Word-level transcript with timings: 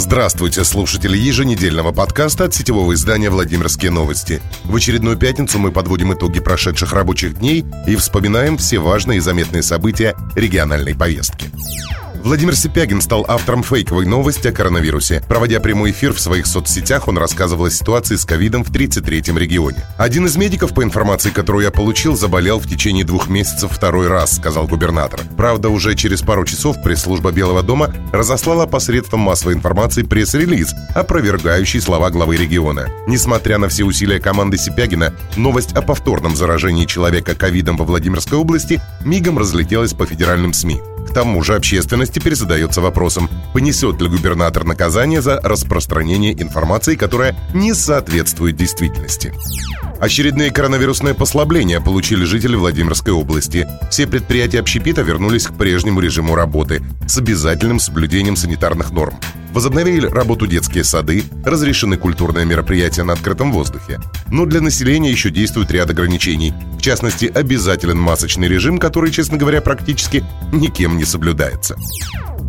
Здравствуйте, 0.00 0.64
слушатели 0.64 1.14
еженедельного 1.14 1.92
подкаста 1.92 2.44
от 2.44 2.54
сетевого 2.54 2.94
издания 2.94 3.28
«Владимирские 3.28 3.90
новости». 3.90 4.40
В 4.64 4.74
очередную 4.74 5.18
пятницу 5.18 5.58
мы 5.58 5.72
подводим 5.72 6.14
итоги 6.14 6.40
прошедших 6.40 6.94
рабочих 6.94 7.38
дней 7.38 7.66
и 7.86 7.96
вспоминаем 7.96 8.56
все 8.56 8.78
важные 8.78 9.18
и 9.18 9.20
заметные 9.20 9.62
события 9.62 10.16
региональной 10.34 10.94
повестки. 10.94 11.50
Владимир 12.22 12.54
Сипягин 12.54 13.00
стал 13.00 13.24
автором 13.26 13.62
фейковой 13.62 14.04
новости 14.04 14.48
о 14.48 14.52
коронавирусе. 14.52 15.22
Проводя 15.26 15.58
прямой 15.58 15.92
эфир 15.92 16.12
в 16.12 16.20
своих 16.20 16.46
соцсетях, 16.46 17.08
он 17.08 17.16
рассказывал 17.16 17.64
о 17.64 17.70
ситуации 17.70 18.16
с 18.16 18.26
ковидом 18.26 18.62
в 18.62 18.70
33-м 18.70 19.38
регионе. 19.38 19.78
Один 19.96 20.26
из 20.26 20.36
медиков, 20.36 20.74
по 20.74 20.84
информации, 20.84 21.30
которую 21.30 21.64
я 21.64 21.70
получил, 21.70 22.16
заболел 22.16 22.58
в 22.58 22.68
течение 22.68 23.04
двух 23.04 23.28
месяцев 23.28 23.72
второй 23.72 24.08
раз, 24.08 24.36
сказал 24.36 24.66
губернатор. 24.66 25.20
Правда, 25.38 25.70
уже 25.70 25.94
через 25.94 26.20
пару 26.20 26.44
часов 26.44 26.82
пресс-служба 26.82 27.32
Белого 27.32 27.62
дома 27.62 27.92
разослала 28.12 28.66
посредством 28.66 29.20
массовой 29.20 29.54
информации 29.54 30.02
пресс-релиз, 30.02 30.74
опровергающий 30.94 31.80
слова 31.80 32.10
главы 32.10 32.36
региона. 32.36 32.88
Несмотря 33.06 33.56
на 33.56 33.68
все 33.68 33.84
усилия 33.84 34.20
команды 34.20 34.58
Сипягина, 34.58 35.14
новость 35.36 35.72
о 35.72 35.80
повторном 35.80 36.36
заражении 36.36 36.84
человека 36.84 37.34
ковидом 37.34 37.78
во 37.78 37.86
Владимирской 37.86 38.36
области 38.36 38.80
мигом 39.04 39.38
разлетелась 39.38 39.94
по 39.94 40.04
федеральным 40.04 40.52
СМИ. 40.52 40.80
К 41.10 41.12
тому 41.12 41.42
же 41.42 41.56
общественность 41.56 42.12
теперь 42.12 42.36
задается 42.36 42.80
вопросом, 42.80 43.28
понесет 43.52 44.00
ли 44.00 44.08
губернатор 44.08 44.62
наказание 44.62 45.20
за 45.20 45.40
распространение 45.40 46.40
информации, 46.40 46.94
которая 46.94 47.36
не 47.52 47.74
соответствует 47.74 48.54
действительности. 48.54 49.34
Очередные 49.98 50.52
коронавирусные 50.52 51.14
послабления 51.14 51.80
получили 51.80 52.24
жители 52.24 52.54
Владимирской 52.54 53.12
области. 53.12 53.66
Все 53.90 54.06
предприятия 54.06 54.60
общепита 54.60 55.02
вернулись 55.02 55.48
к 55.48 55.54
прежнему 55.54 56.00
режиму 56.00 56.36
работы 56.36 56.80
с 57.08 57.18
обязательным 57.18 57.80
соблюдением 57.80 58.36
санитарных 58.36 58.92
норм. 58.92 59.18
Возобновили 59.52 60.06
работу 60.06 60.46
детские 60.46 60.84
сады, 60.84 61.24
разрешены 61.44 61.96
культурные 61.96 62.46
мероприятия 62.46 63.02
на 63.02 63.14
открытом 63.14 63.52
воздухе. 63.52 63.98
Но 64.30 64.46
для 64.46 64.60
населения 64.60 65.10
еще 65.10 65.30
действует 65.30 65.72
ряд 65.72 65.90
ограничений. 65.90 66.54
В 66.80 66.82
частности, 66.82 67.26
обязателен 67.26 67.98
масочный 67.98 68.48
режим, 68.48 68.78
который, 68.78 69.10
честно 69.10 69.36
говоря, 69.36 69.60
практически 69.60 70.24
никем 70.50 70.96
не 70.96 71.04
соблюдается. 71.04 71.76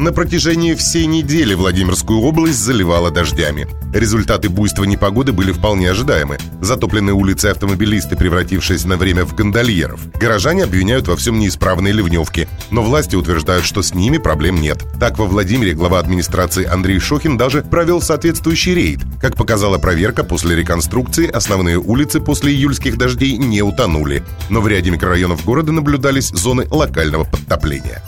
На 0.00 0.12
протяжении 0.12 0.74
всей 0.74 1.04
недели 1.04 1.52
Владимирскую 1.52 2.20
область 2.20 2.58
заливало 2.58 3.10
дождями. 3.10 3.66
Результаты 3.92 4.48
буйства 4.48 4.84
непогоды 4.84 5.32
были 5.32 5.52
вполне 5.52 5.90
ожидаемы. 5.90 6.38
Затопленные 6.62 7.12
улицы 7.12 7.46
автомобилисты, 7.46 8.16
превратившись 8.16 8.86
на 8.86 8.96
время 8.96 9.26
в 9.26 9.34
гондольеров. 9.34 10.00
Горожане 10.18 10.64
обвиняют 10.64 11.06
во 11.06 11.16
всем 11.16 11.38
неисправные 11.38 11.92
ливневки, 11.92 12.48
но 12.70 12.82
власти 12.82 13.14
утверждают, 13.14 13.66
что 13.66 13.82
с 13.82 13.92
ними 13.92 14.16
проблем 14.16 14.60
нет. 14.60 14.82
Так, 14.98 15.18
во 15.18 15.26
Владимире 15.26 15.74
глава 15.74 15.98
администрации 15.98 16.64
Андрей 16.64 16.98
Шохин 16.98 17.36
даже 17.36 17.62
провел 17.62 18.00
соответствующий 18.00 18.74
рейд. 18.74 19.00
Как 19.20 19.36
показала 19.36 19.76
проверка, 19.76 20.24
после 20.24 20.56
реконструкции 20.56 21.28
основные 21.28 21.78
улицы 21.78 22.20
после 22.20 22.52
июльских 22.52 22.96
дождей 22.96 23.36
не 23.36 23.60
утонули. 23.60 24.19
Но 24.48 24.60
в 24.60 24.68
ряде 24.68 24.90
микрорайонов 24.90 25.44
города 25.44 25.72
наблюдались 25.72 26.30
зоны 26.30 26.66
локального 26.70 27.24
подтопления. 27.24 28.02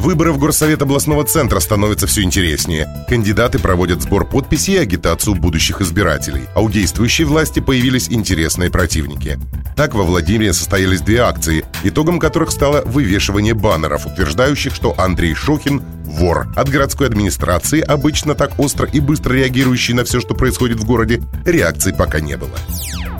Выборы 0.00 0.32
в 0.32 0.38
Горсовет 0.38 0.80
областного 0.80 1.24
центра 1.24 1.60
становятся 1.60 2.06
все 2.06 2.22
интереснее. 2.22 2.88
Кандидаты 3.06 3.58
проводят 3.58 4.00
сбор 4.00 4.26
подписей 4.26 4.76
и 4.76 4.78
агитацию 4.78 5.34
будущих 5.34 5.82
избирателей. 5.82 6.44
А 6.54 6.62
у 6.62 6.70
действующей 6.70 7.24
власти 7.24 7.60
появились 7.60 8.08
интересные 8.08 8.70
противники. 8.70 9.38
Так, 9.76 9.94
во 9.94 10.04
Владимире 10.04 10.54
состоялись 10.54 11.02
две 11.02 11.18
акции, 11.18 11.66
итогом 11.82 12.18
которых 12.18 12.50
стало 12.50 12.80
вывешивание 12.86 13.52
баннеров, 13.52 14.06
утверждающих, 14.06 14.74
что 14.74 14.94
Андрей 14.96 15.34
Шохин– 15.34 15.82
вор. 16.04 16.48
От 16.56 16.70
городской 16.70 17.06
администрации, 17.06 17.82
обычно 17.82 18.34
так 18.34 18.58
остро 18.58 18.88
и 18.90 19.00
быстро 19.00 19.34
реагирующей 19.34 19.92
на 19.92 20.04
все, 20.04 20.18
что 20.20 20.34
происходит 20.34 20.80
в 20.80 20.86
городе, 20.86 21.20
реакций 21.44 21.92
пока 21.92 22.20
не 22.20 22.38
было. 22.38 22.56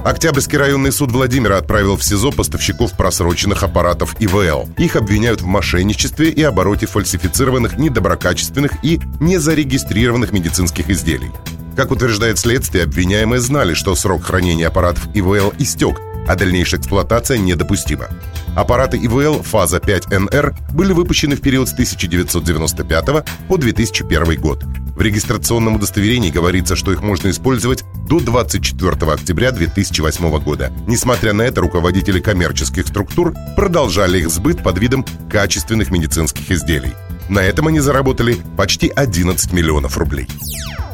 Октябрьский 0.04 0.56
районный 0.56 0.92
суд 0.92 1.12
Владимира 1.12 1.58
отправил 1.58 1.96
в 1.96 2.02
СИЗО 2.02 2.32
поставщиков 2.32 2.92
просроченных 2.96 3.62
аппаратов 3.62 4.16
ИВЛ. 4.18 4.70
Их 4.78 4.96
обвиняют 4.96 5.42
в 5.42 5.46
мошенничестве 5.46 6.30
и 6.30 6.42
обороте 6.42 6.69
фальсифицированных, 6.78 7.78
недоброкачественных 7.78 8.84
и 8.84 9.00
незарегистрированных 9.20 10.32
медицинских 10.32 10.90
изделий. 10.90 11.30
Как 11.76 11.90
утверждает 11.90 12.38
следствие, 12.38 12.84
обвиняемые 12.84 13.40
знали, 13.40 13.74
что 13.74 13.94
срок 13.94 14.24
хранения 14.24 14.66
аппаратов 14.68 15.08
ИВЛ 15.14 15.54
истек, 15.58 15.98
а 16.26 16.36
дальнейшая 16.36 16.80
эксплуатация 16.80 17.38
недопустима. 17.38 18.08
Аппараты 18.54 18.98
ИВЛ 18.98 19.42
фаза 19.42 19.78
5НР 19.78 20.54
были 20.72 20.92
выпущены 20.92 21.36
в 21.36 21.40
период 21.40 21.68
с 21.68 21.72
1995 21.72 23.24
по 23.48 23.56
2001 23.56 24.40
год. 24.40 24.64
В 24.96 25.00
регистрационном 25.00 25.76
удостоверении 25.76 26.30
говорится, 26.30 26.76
что 26.76 26.92
их 26.92 27.00
можно 27.02 27.30
использовать 27.30 27.84
до 28.10 28.18
24 28.18 29.12
октября 29.12 29.52
2008 29.52 30.40
года. 30.40 30.72
Несмотря 30.88 31.32
на 31.32 31.42
это, 31.42 31.60
руководители 31.60 32.18
коммерческих 32.18 32.88
структур 32.88 33.34
продолжали 33.54 34.18
их 34.18 34.30
сбыт 34.30 34.64
под 34.64 34.78
видом 34.78 35.06
качественных 35.30 35.92
медицинских 35.92 36.50
изделий. 36.50 36.92
На 37.28 37.38
этом 37.38 37.68
они 37.68 37.78
заработали 37.78 38.36
почти 38.56 38.88
11 38.88 39.52
миллионов 39.52 39.96
рублей. 39.96 40.26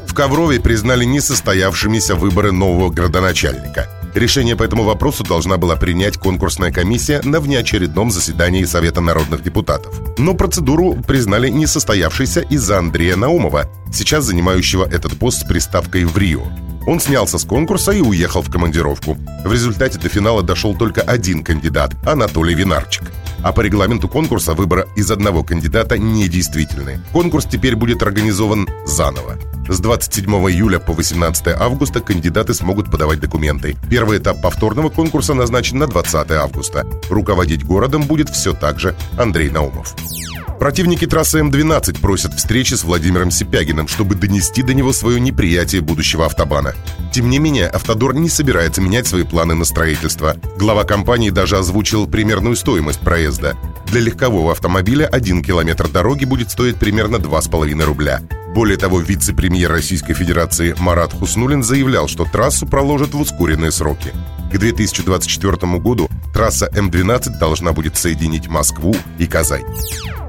В 0.06 0.12
Коврове 0.12 0.60
признали 0.60 1.06
несостоявшимися 1.06 2.16
выборы 2.16 2.52
нового 2.52 2.90
градоначальника– 2.90 3.88
Решение 4.16 4.56
по 4.56 4.62
этому 4.62 4.84
вопросу 4.84 5.24
должна 5.24 5.58
была 5.58 5.76
принять 5.76 6.16
конкурсная 6.16 6.72
комиссия 6.72 7.20
на 7.22 7.38
внеочередном 7.38 8.10
заседании 8.10 8.64
Совета 8.64 9.02
народных 9.02 9.42
депутатов. 9.42 10.00
Но 10.16 10.32
процедуру 10.32 10.94
признали 11.06 11.50
несостоявшейся 11.50 12.40
из-за 12.40 12.78
Андрея 12.78 13.16
Наумова, 13.16 13.68
сейчас 13.92 14.24
занимающего 14.24 14.88
этот 14.90 15.18
пост 15.18 15.42
с 15.42 15.44
приставкой 15.44 16.06
в 16.06 16.16
Рио. 16.16 16.44
Он 16.86 17.00
снялся 17.00 17.38
с 17.38 17.44
конкурса 17.44 17.90
и 17.90 18.00
уехал 18.00 18.42
в 18.42 18.50
командировку. 18.50 19.18
В 19.44 19.52
результате 19.52 19.98
до 19.98 20.08
финала 20.08 20.42
дошел 20.42 20.74
только 20.76 21.00
один 21.02 21.42
кандидат– 21.42 21.94
Анатолий 22.06 22.54
Винарчик. 22.54 23.10
А 23.42 23.52
по 23.52 23.60
регламенту 23.60 24.08
конкурса 24.08 24.54
выбора 24.54 24.86
из 24.96 25.10
одного 25.10 25.42
кандидата 25.42 25.98
недействительны. 25.98 27.00
Конкурс 27.12 27.44
теперь 27.44 27.74
будет 27.74 28.02
организован 28.02 28.68
заново. 28.86 29.36
С 29.68 29.80
27 29.80 30.30
июля 30.48 30.78
по 30.78 30.92
18 30.92 31.48
августа 31.48 32.00
кандидаты 32.00 32.54
смогут 32.54 32.90
подавать 32.90 33.18
документы. 33.18 33.76
Первый 33.90 34.18
этап 34.18 34.40
повторного 34.40 34.88
конкурса 34.88 35.34
назначен 35.34 35.78
на 35.78 35.88
20 35.88 36.30
августа. 36.30 36.86
Руководить 37.10 37.64
городом 37.64 38.04
будет 38.04 38.30
все 38.30 38.52
так 38.52 38.78
же 38.78 38.94
Андрей 39.18 39.50
Наумов. 39.50 39.94
Противники 40.58 41.06
трассы 41.06 41.38
М-12 41.38 42.00
просят 42.00 42.34
встречи 42.34 42.74
с 42.74 42.82
Владимиром 42.84 43.30
Сипягиным, 43.30 43.88
чтобы 43.88 44.14
донести 44.14 44.62
до 44.62 44.74
него 44.74 44.92
свое 44.92 45.20
неприятие 45.20 45.82
будущего 45.82 46.26
автобана. 46.26 46.74
Тем 47.12 47.30
не 47.30 47.38
менее, 47.38 47.68
Автодор 47.68 48.14
не 48.14 48.28
собирается 48.28 48.80
менять 48.80 49.06
свои 49.06 49.22
планы 49.22 49.54
на 49.54 49.64
строительство. 49.64 50.36
Глава 50.58 50.84
компании 50.84 51.30
даже 51.30 51.56
озвучил 51.58 52.06
примерную 52.06 52.56
стоимость 52.56 53.00
проезда. 53.00 53.56
Для 53.86 54.00
легкового 54.00 54.52
автомобиля 54.52 55.06
один 55.06 55.42
километр 55.42 55.88
дороги 55.88 56.24
будет 56.24 56.50
стоить 56.50 56.76
примерно 56.76 57.16
2,5 57.16 57.84
рубля. 57.84 58.20
Более 58.54 58.78
того, 58.78 59.00
вице-премьер 59.00 59.70
Российской 59.70 60.14
Федерации 60.14 60.74
Марат 60.78 61.12
Хуснулин 61.12 61.62
заявлял, 61.62 62.08
что 62.08 62.24
трассу 62.24 62.66
проложат 62.66 63.12
в 63.12 63.20
ускоренные 63.20 63.70
сроки. 63.70 64.14
К 64.50 64.56
2024 64.56 65.78
году 65.78 66.08
трасса 66.32 66.66
М12 66.72 67.38
должна 67.38 67.72
будет 67.72 67.98
соединить 67.98 68.48
Москву 68.48 68.96
и 69.18 69.26
Казань. 69.26 69.64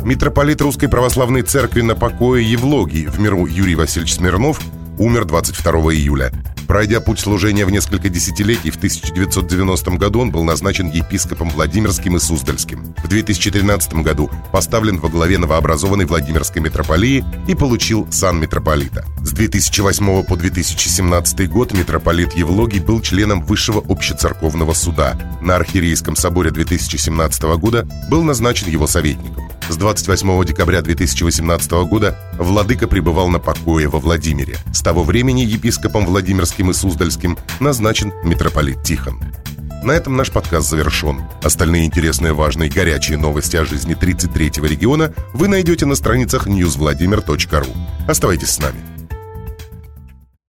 Митрополит 0.03 0.61
Русской 0.61 0.87
Православной 0.87 1.41
Церкви 1.41 1.81
на 1.81 1.95
покое 1.95 2.49
Евлогий 2.49 3.07
в 3.07 3.19
миру 3.19 3.45
Юрий 3.45 3.75
Васильевич 3.75 4.15
Смирнов 4.15 4.61
умер 4.97 5.25
22 5.25 5.71
июля. 5.93 6.31
Пройдя 6.67 6.99
путь 6.99 7.19
служения 7.19 7.65
в 7.65 7.71
несколько 7.71 8.09
десятилетий, 8.09 8.71
в 8.71 8.75
1990 8.75 9.91
году 9.91 10.19
он 10.19 10.31
был 10.31 10.43
назначен 10.43 10.89
епископом 10.89 11.49
Владимирским 11.49 12.17
и 12.17 12.19
Суздальским. 12.19 12.93
В 13.03 13.07
2013 13.07 13.93
году 13.95 14.29
поставлен 14.51 14.99
во 14.99 15.07
главе 15.07 15.37
новообразованной 15.37 16.05
Владимирской 16.05 16.61
митрополии 16.61 17.23
и 17.47 17.55
получил 17.55 18.05
сан 18.11 18.39
митрополита. 18.39 19.05
С 19.21 19.31
2008 19.31 20.23
по 20.23 20.35
2017 20.35 21.49
год 21.49 21.73
митрополит 21.73 22.33
Евлогий 22.33 22.81
был 22.81 23.01
членом 23.01 23.41
Высшего 23.41 23.81
общецерковного 23.87 24.73
суда. 24.73 25.17
На 25.41 25.55
Архиерейском 25.55 26.17
соборе 26.17 26.51
2017 26.51 27.43
года 27.57 27.87
был 28.09 28.23
назначен 28.23 28.69
его 28.69 28.87
советником. 28.87 29.47
С 29.69 29.75
28 29.75 30.45
декабря 30.45 30.81
2018 30.81 31.71
года 31.89 32.17
владыка 32.39 32.87
пребывал 32.87 33.27
на 33.27 33.39
покое 33.39 33.89
во 33.89 33.99
Владимире. 33.99 34.55
С 34.73 34.81
того 34.81 35.03
времени 35.03 35.41
епископом 35.41 36.05
Владимирским 36.05 36.71
и 36.71 36.73
Суздальским 36.73 37.37
назначен 37.59 38.13
митрополит 38.23 38.81
Тихон. 38.83 39.19
На 39.83 39.91
этом 39.91 40.15
наш 40.15 40.31
подкаст 40.31 40.69
завершен. 40.69 41.21
Остальные 41.43 41.85
интересные, 41.85 42.33
важные, 42.33 42.69
горячие 42.69 43.17
новости 43.17 43.57
о 43.57 43.65
жизни 43.65 43.95
33-го 43.95 44.65
региона 44.65 45.13
вы 45.33 45.49
найдете 45.49 45.85
на 45.85 45.95
страницах 45.95 46.47
newsvladimir.ru. 46.47 47.67
Оставайтесь 48.07 48.51
с 48.51 48.59
нами. 48.59 48.96